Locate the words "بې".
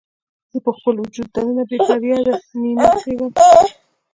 1.69-1.77